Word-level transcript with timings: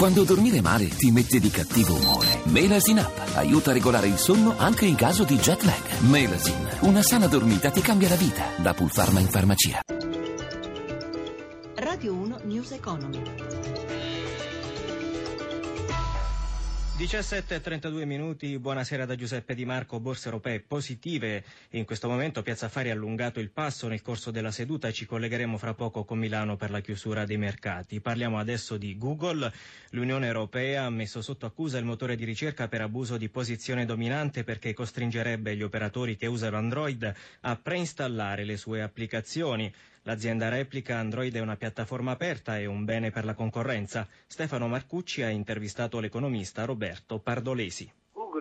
Quando 0.00 0.24
dormire 0.24 0.62
male 0.62 0.88
ti 0.88 1.10
mette 1.10 1.38
di 1.38 1.50
cattivo 1.50 1.94
umore. 1.94 2.40
Melasin 2.44 3.00
Up 3.00 3.32
aiuta 3.34 3.68
a 3.68 3.74
regolare 3.74 4.06
il 4.06 4.16
sonno 4.16 4.54
anche 4.56 4.86
in 4.86 4.94
caso 4.94 5.24
di 5.24 5.36
jet 5.36 5.62
lag. 5.64 5.98
Melasin, 6.08 6.68
una 6.80 7.02
sana 7.02 7.26
dormita 7.26 7.70
ti 7.70 7.82
cambia 7.82 8.08
la 8.08 8.14
vita. 8.14 8.46
Da 8.56 8.72
Pulpharma 8.72 9.20
in 9.20 9.28
farmacia. 9.28 9.82
Radio 11.74 12.14
1 12.14 12.40
News 12.44 12.70
Economy. 12.70 13.22
17.32 17.00 18.04
minuti, 18.04 18.58
buonasera 18.58 19.06
da 19.06 19.14
Giuseppe 19.14 19.54
Di 19.54 19.64
Marco, 19.64 19.98
borse 20.00 20.26
europee 20.26 20.60
positive, 20.60 21.42
in 21.70 21.86
questo 21.86 22.08
momento 22.10 22.42
Piazza 22.42 22.66
Affari 22.66 22.90
ha 22.90 22.92
allungato 22.92 23.40
il 23.40 23.48
passo 23.48 23.88
nel 23.88 24.02
corso 24.02 24.30
della 24.30 24.50
seduta. 24.50 24.86
E 24.88 24.92
ci 24.92 25.06
collegheremo 25.06 25.56
fra 25.56 25.72
poco 25.72 26.04
con 26.04 26.18
Milano 26.18 26.56
per 26.58 26.70
la 26.70 26.80
chiusura 26.82 27.24
dei 27.24 27.38
mercati. 27.38 28.02
Parliamo 28.02 28.38
adesso 28.38 28.76
di 28.76 28.98
Google, 28.98 29.50
l'Unione 29.92 30.26
Europea 30.26 30.84
ha 30.84 30.90
messo 30.90 31.22
sotto 31.22 31.46
accusa 31.46 31.78
il 31.78 31.86
motore 31.86 32.16
di 32.16 32.24
ricerca 32.26 32.68
per 32.68 32.82
abuso 32.82 33.16
di 33.16 33.30
posizione 33.30 33.86
dominante 33.86 34.44
perché 34.44 34.74
costringerebbe 34.74 35.56
gli 35.56 35.62
operatori 35.62 36.16
che 36.18 36.26
usano 36.26 36.58
Android 36.58 37.10
a 37.40 37.56
preinstallare 37.56 38.44
le 38.44 38.58
sue 38.58 38.82
applicazioni. 38.82 39.72
L'azienda 40.04 40.48
replica 40.48 40.96
Android 40.98 41.34
è 41.34 41.40
una 41.40 41.56
piattaforma 41.56 42.12
aperta 42.12 42.58
e 42.58 42.66
un 42.66 42.84
bene 42.84 43.10
per 43.10 43.24
la 43.24 43.34
concorrenza. 43.34 44.08
Stefano 44.26 44.66
Marcucci 44.66 45.22
ha 45.22 45.28
intervistato 45.28 46.00
l'economista 46.00 46.64
Roberto 46.64 47.18
Pardolesi 47.18 47.92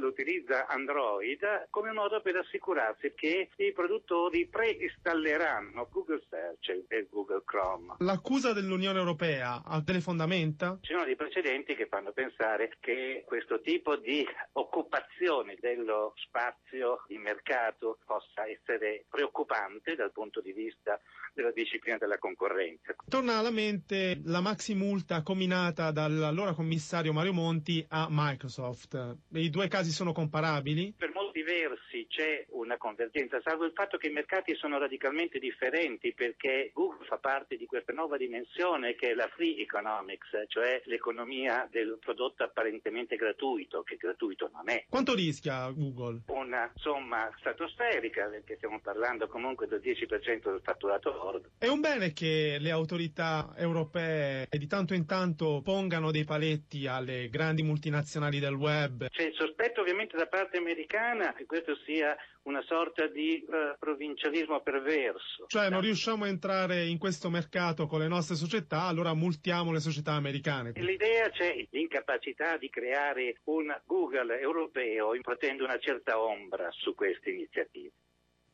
utilizza 0.08 0.68
Android 0.68 1.68
come 1.70 1.92
modo 1.92 2.22
per 2.22 2.38
assicurarsi 2.38 3.14
che 3.16 3.50
i 3.56 3.72
produttori 3.72 4.48
preinstalleranno 4.48 5.88
Google 5.92 6.24
Search 6.30 6.86
e 6.88 7.08
Google 7.10 7.44
Chrome. 7.46 7.96
L'accusa 8.00 8.54
dell'Unione 8.54 9.00
Europea 9.00 9.64
ha 9.64 9.82
delle 9.82 10.02
fondamenta? 10.02 10.78
Ci 10.82 10.94
sono 10.94 11.06
dei 11.06 11.16
precedenti 11.16 11.76
che 11.76 11.88
fanno 11.88 12.12
pensare 12.12 12.72
che 12.80 13.24
questo 13.26 13.62
tipo 13.62 13.96
di 13.98 14.26
occupazione 14.54 15.58
dello 15.60 16.14
spazio 16.16 17.04
di 17.08 17.18
mercato 17.18 18.00
possa 18.06 18.48
essere 18.48 19.06
preoccupante 19.10 19.96
dal 19.96 20.12
punto 20.12 20.42
di 20.42 20.52
vista 20.52 21.00
della 21.34 21.52
disciplina 21.52 21.98
della 21.98 22.18
concorrenza. 22.18 22.96
Torna 23.08 23.38
alla 23.38 23.52
mente 23.52 24.20
la 24.26 24.42
maxi 24.42 24.76
multa 24.76 25.22
combinata 25.22 25.92
dall'allora 25.92 26.54
commissario 26.54 27.14
Mario 27.14 27.34
Monti 27.34 27.86
a 27.90 28.08
Microsoft. 28.10 29.18
I 29.34 29.50
due 29.50 29.68
casi 29.68 29.89
sono 29.92 30.14
comparabili? 30.14 30.94
Per 30.98 31.12
molti 31.14 31.42
versi 31.42 32.06
c'è 32.08 32.46
una 32.50 32.78
convergenza, 32.78 33.42
salvo 33.44 33.66
il 33.66 33.74
fatto 33.74 33.98
che 33.98 34.08
i 34.08 34.12
mercati 34.12 34.56
sono 34.56 34.78
radicalmente 34.78 35.40
differenti 35.40 36.14
perché 36.14 36.72
Google 36.74 37.06
fa 37.06 37.18
parte 37.18 37.58
di 37.58 37.66
questa 37.66 37.94
nuova 37.94 38.18
dimensione 38.18 38.96
che 38.96 39.12
è 39.12 39.14
la 39.14 39.30
free 39.36 39.58
economics, 39.62 40.30
cioè 40.48 40.82
l'economia 40.86 41.68
del 41.70 41.98
prodotto 42.00 42.44
apparentemente 42.44 43.16
gratuito, 43.16 43.84
che 43.84 43.98
gratuito 43.98 44.50
non 44.54 44.70
è. 44.70 44.86
Quanto 44.90 45.14
rischia 45.14 45.70
Google? 45.72 46.22
Una 46.50 46.68
somma 46.78 47.32
stratosferica, 47.38 48.26
perché 48.26 48.56
stiamo 48.56 48.80
parlando 48.80 49.28
comunque 49.28 49.68
del 49.68 49.82
10% 49.82 50.50
del 50.50 50.62
fatturato 50.64 51.12
lordo. 51.12 51.50
È 51.60 51.68
un 51.68 51.80
bene 51.80 52.12
che 52.12 52.58
le 52.60 52.72
autorità 52.72 53.54
europee 53.56 54.48
di 54.50 54.66
tanto 54.66 54.96
in 54.96 55.06
tanto 55.06 55.62
pongano 55.64 56.10
dei 56.10 56.24
paletti 56.24 56.88
alle 56.88 57.30
grandi 57.30 57.62
multinazionali 57.62 58.40
del 58.40 58.56
web. 58.56 59.10
C'è 59.10 59.28
il 59.28 59.36
sospetto 59.36 59.82
ovviamente 59.82 60.18
da 60.18 60.26
parte 60.26 60.58
americana 60.58 61.34
che 61.34 61.46
questo 61.46 61.76
sia 61.86 62.18
una 62.44 62.64
sorta 62.64 63.06
di 63.06 63.46
uh, 63.48 63.78
provincialismo 63.78 64.62
perverso. 64.62 65.46
Cioè 65.46 65.70
non 65.70 65.82
riusciamo 65.82 66.24
a 66.24 66.30
entrare 66.30 66.86
in 66.86 66.98
questo 66.98 67.30
mercato 67.30 67.86
con 67.86 68.00
le 68.00 68.08
nostre 68.08 68.36
società, 68.36 68.84
allora 68.84 69.14
multiamo 69.14 69.72
le 69.72 69.80
società 69.80 70.14
americane. 70.14 70.72
L'idea 70.78 71.30
c'è 71.30 71.68
l'incapacità 71.70 72.58
di 72.58 72.70
creare 72.70 73.36
un 73.44 73.68
Google 73.86 74.40
europeo 74.40 75.14
improtendo 75.14 75.64
una 75.64 75.78
certa 75.78 76.20
ombra 76.20 76.39
su 76.72 76.96
queste 76.96 77.32
iniziative. 77.32 77.94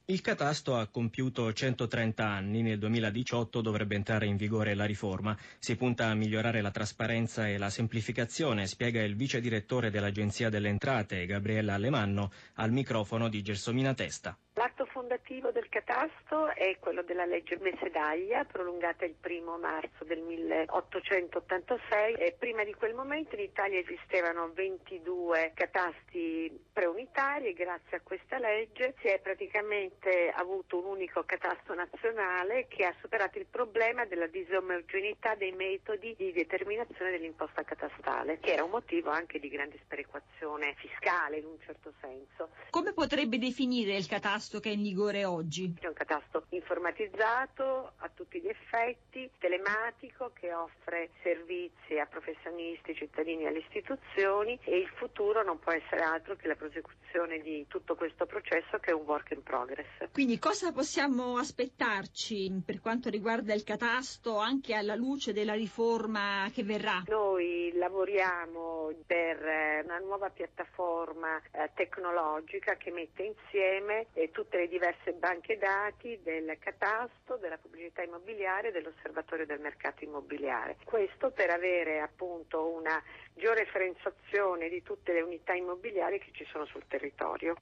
Il 0.07 0.21
catasto 0.21 0.75
ha 0.75 0.85
compiuto 0.85 1.51
130 1.51 2.23
anni, 2.23 2.61
nel 2.61 2.77
2018 2.77 3.59
dovrebbe 3.61 3.95
entrare 3.95 4.27
in 4.27 4.38
vigore 4.38 4.75
la 4.75 4.85
riforma. 4.85 5.35
Si 5.57 5.75
punta 5.75 6.05
a 6.05 6.13
migliorare 6.13 6.61
la 6.61 6.69
trasparenza 6.69 7.47
e 7.47 7.57
la 7.57 7.71
semplificazione, 7.71 8.67
spiega 8.67 9.01
il 9.01 9.15
vice 9.15 9.41
direttore 9.41 9.89
dell'Agenzia 9.89 10.49
delle 10.49 10.69
Entrate, 10.69 11.25
Gabriella 11.25 11.73
Alemanno, 11.73 12.29
al 12.57 12.71
microfono 12.71 13.29
di 13.29 13.41
Gelsomina 13.41 13.95
Testa. 13.95 14.38
L'atto 14.57 14.85
fondativo 14.85 15.51
del 15.51 15.67
catasto 15.67 16.47
è 16.53 16.77
quello 16.79 17.01
della 17.01 17.25
legge 17.25 17.57
Messedaglia, 17.59 18.45
prolungata 18.45 19.03
il 19.03 19.15
primo 19.19 19.57
marzo 19.57 20.05
del 20.05 20.21
1886 20.21 22.13
e 22.13 22.35
prima 22.39 22.63
di 22.63 22.73
quel 22.73 22.94
momento 22.94 23.35
in 23.35 23.41
Italia 23.41 23.79
esistevano 23.79 24.53
22 24.53 25.51
catasti 25.53 26.57
preunitari 26.71 27.47
e 27.47 27.53
grazie 27.53 27.97
a 27.97 28.01
questa 28.01 28.39
legge 28.39 28.94
si 29.01 29.07
è 29.07 29.19
praticamente 29.19 29.94
avuto 30.35 30.78
un 30.78 30.85
unico 30.85 31.23
catasto 31.23 31.73
nazionale 31.73 32.67
che 32.67 32.85
ha 32.85 32.94
superato 33.00 33.39
il 33.39 33.45
problema 33.45 34.06
della 34.06 34.28
disomogeneità 34.28 35.35
dei 35.35 35.51
metodi 35.51 36.16
di 36.17 36.31
determinazione 36.31 37.11
dell'imposta 37.11 37.63
catastale, 37.63 38.39
che 38.39 38.53
era 38.53 38.63
un 38.63 38.72
motivo 38.72 39.09
anche 39.09 39.39
di 39.39 39.50
grande 39.50 39.79
sperequazione 39.83 40.75
fiscale 40.78 41.38
in 41.38 41.45
un 41.45 41.57
certo 41.66 41.94
senso. 42.01 42.50
Come 42.69 42.94
potrebbe 42.94 43.38
definire 43.38 43.95
il 43.95 44.07
catasto? 44.07 44.23
catasto 44.25 44.59
che 44.59 44.69
è 44.69 44.73
in 44.73 44.81
vigore 44.81 45.23
oggi? 45.23 45.75
È 45.79 45.88
un 45.88 45.94
catasto 45.94 46.45
informatizzato 46.50 47.91
a 47.97 48.09
tutti 48.13 48.41
gli 48.41 48.47
effetti, 48.47 49.29
telematico, 49.38 50.31
che 50.33 50.53
offre 50.53 51.09
servizi 51.22 52.00
a 52.00 52.06
professionisti, 52.06 52.95
cittadini 52.95 53.44
e 53.44 53.47
alle 53.47 53.59
istituzioni 53.59 54.59
e 54.63 54.77
il 54.77 54.89
futuro 54.95 55.44
non 55.44 55.59
può 55.59 55.72
essere 55.72 56.01
altro 56.01 56.35
che 56.35 56.47
la 56.47 56.56
prosecuzione 56.56 57.39
di 57.39 57.66
tutto 57.67 57.95
questo 57.95 58.25
processo 58.25 58.77
che 58.79 58.91
è 58.91 58.94
un 58.94 59.03
work 59.06 59.31
in 59.31 59.44
progress. 59.44 59.84
Quindi 60.12 60.40
cosa 60.40 60.72
possiamo 60.72 61.38
aspettarci 61.38 62.62
per 62.66 62.79
quanto 62.79 63.09
riguarda 63.09 63.53
il 63.53 63.63
catasto 63.63 64.38
anche 64.38 64.73
alla 64.73 64.96
luce 64.96 65.34
della 65.34 65.53
riforma 65.53 66.50
che 66.53 66.63
verrà? 66.63 67.03
Noi 67.07 67.72
lavoriamo 67.73 68.91
per 69.06 69.45
eh, 69.45 69.81
una 69.84 70.00
nuova 70.00 70.29
piattaforma 70.29 71.41
eh, 71.51 71.72
tecnologica 71.74 72.75
che 72.75 72.91
mette 72.91 73.24
insieme 73.24 74.07
eh, 74.13 74.31
tutte 74.31 74.57
le 74.57 74.68
diverse 74.68 75.13
banche 75.13 75.57
dati 75.57 76.19
del 76.24 76.57
catasto, 76.59 77.38
della 77.38 77.57
pubblicità 77.57 78.01
immobiliare 78.01 78.69
e 78.69 78.72
dell'osservatorio 78.72 79.45
del 79.45 79.59
mercato 79.59 80.03
immobiliare. 80.03 80.78
Questo 80.84 81.31
per 81.31 81.50
avere 81.50 82.00
appunto 82.00 82.68
una 82.68 83.01
georeferenziazione 83.34 84.69
di 84.69 84.81
tutte 84.81 85.13
le 85.13 85.22
unità 85.22 85.53
immobiliari 85.53 86.19
che 86.19 86.31
ci 86.31 86.45
sono 86.45 86.66
sul 86.66 86.85
territorio. 86.88 87.56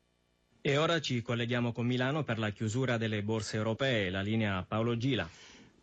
E 0.65 0.77
ora 0.77 1.01
ci 1.01 1.21
colleghiamo 1.21 1.73
con 1.73 1.85
Milano 1.85 2.23
per 2.23 2.39
la 2.39 2.51
chiusura 2.51 2.95
delle 2.95 3.21
borse 3.21 3.57
europee, 3.57 4.09
la 4.09 4.21
linea 4.21 4.63
Paolo 4.65 4.95
Gila. 4.95 5.27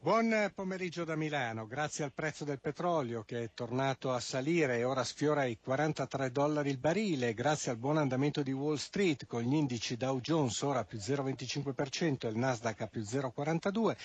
Buon 0.00 0.50
pomeriggio 0.54 1.04
da 1.04 1.16
Milano, 1.16 1.66
grazie 1.66 2.04
al 2.04 2.14
prezzo 2.14 2.44
del 2.46 2.58
petrolio 2.58 3.22
che 3.22 3.42
è 3.42 3.50
tornato 3.52 4.10
a 4.10 4.20
salire 4.20 4.78
e 4.78 4.84
ora 4.84 5.04
sfiora 5.04 5.44
i 5.44 5.58
43 5.62 6.30
dollari 6.30 6.70
il 6.70 6.78
barile, 6.78 7.34
grazie 7.34 7.72
al 7.72 7.76
buon 7.76 7.98
andamento 7.98 8.42
di 8.42 8.52
Wall 8.52 8.76
Street 8.76 9.26
con 9.26 9.42
gli 9.42 9.52
indici 9.52 9.98
Dow 9.98 10.18
Jones 10.20 10.62
ora 10.62 10.82
più 10.84 10.96
0,25% 10.96 12.26
e 12.26 12.28
il 12.30 12.38
Nasdaq 12.38 12.80
a 12.80 12.86
più 12.86 13.02
0,42%. 13.02 13.96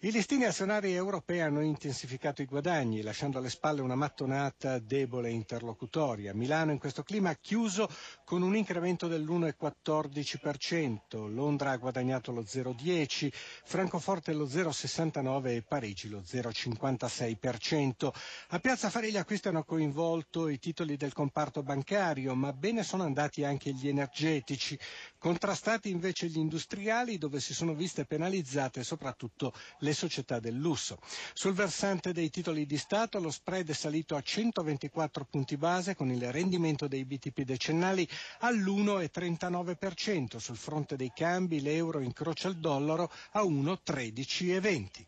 I 0.00 0.10
listini 0.10 0.44
azionari 0.44 0.92
europei 0.92 1.40
hanno 1.40 1.62
intensificato 1.62 2.42
i 2.42 2.46
guadagni, 2.46 3.00
lasciando 3.00 3.38
alle 3.38 3.48
spalle 3.48 3.80
una 3.80 3.94
mattonata 3.94 4.78
debole 4.78 5.28
e 5.28 5.32
interlocutoria. 5.32 6.34
Milano 6.34 6.72
in 6.72 6.78
questo 6.78 7.02
clima 7.02 7.30
ha 7.30 7.38
chiuso 7.40 7.88
con 8.24 8.42
un 8.42 8.54
incremento 8.54 9.06
dell'1,14%, 9.08 11.32
Londra 11.32 11.70
ha 11.70 11.76
guadagnato 11.78 12.32
lo 12.32 12.42
0,10%, 12.42 13.28
Francoforte 13.64 14.34
lo 14.34 14.44
0,69% 14.46 15.46
e 15.46 15.62
Parigi 15.62 16.08
lo 16.10 16.20
0,56%. 16.20 18.10
A 18.48 18.58
Piazza 18.58 18.90
Fari 18.90 19.10
gli 19.10 19.16
acquisti 19.16 19.48
hanno 19.48 19.64
coinvolto 19.64 20.48
i 20.48 20.58
titoli 20.58 20.98
del 20.98 21.14
comparto 21.14 21.62
bancario, 21.62 22.34
ma 22.34 22.52
bene 22.52 22.82
sono 22.82 23.04
andati 23.04 23.42
anche 23.44 23.72
gli 23.72 23.88
energetici, 23.88 24.78
contrastati 25.16 25.88
invece 25.88 26.26
gli 26.26 26.36
industriali 26.36 27.16
dove 27.16 27.40
si 27.40 27.54
sono 27.54 27.72
viste 27.74 28.04
penalizzate 28.04 28.84
soprattutto 28.84 29.54
le 29.84 29.92
società 29.92 30.40
del 30.40 30.56
lusso. 30.56 30.98
Sul 31.34 31.52
versante 31.52 32.12
dei 32.12 32.30
titoli 32.30 32.66
di 32.66 32.78
Stato 32.78 33.20
lo 33.20 33.30
spread 33.30 33.68
è 33.68 33.74
salito 33.74 34.16
a 34.16 34.22
124 34.22 35.26
punti 35.30 35.56
base 35.56 35.94
con 35.94 36.10
il 36.10 36.32
rendimento 36.32 36.88
dei 36.88 37.04
BTP 37.04 37.42
decennali 37.42 38.08
all'1,39%. 38.40 40.38
Sul 40.38 40.56
fronte 40.56 40.96
dei 40.96 41.12
cambi 41.14 41.60
l'euro 41.60 42.00
incrocia 42.00 42.48
il 42.48 42.56
dollaro 42.56 43.12
a 43.32 43.42
1,13,20. 43.42 45.04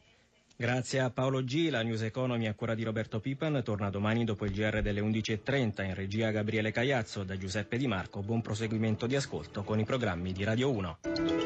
Grazie 0.59 1.01
a 1.01 1.11
Paolo 1.11 1.45
G. 1.45 1.69
La 1.69 1.83
News 1.83 2.01
Economy 2.01 2.47
a 2.47 2.55
cura 2.55 2.75
di 2.75 2.83
Roberto 2.83 3.21
Pipan 3.21 3.63
torna 3.63 3.91
domani 3.91 4.25
dopo 4.25 4.47
il 4.47 4.53
GR 4.53 4.81
delle 4.81 5.03
11.30 5.03 5.85
in 5.85 5.95
regia 5.95 6.31
Gabriele 6.31 6.73
Cagliazzo 6.73 7.25
da 7.25 7.37
Giuseppe 7.37 7.77
Di 7.77 7.87
Marco. 7.87 8.23
Buon 8.23 8.41
proseguimento 8.41 9.07
di 9.07 9.17
ascolto 9.17 9.65
con 9.65 9.79
i 9.79 9.85
programmi 9.85 10.33
di 10.33 10.45
Radio 10.45 10.71
1. 10.71 11.46